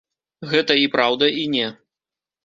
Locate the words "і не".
1.41-1.67